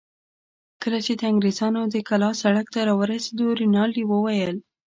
[0.81, 4.57] کله چې د انګرېزانو د کلا سړک ته راورسېدو، رینالډي وویل.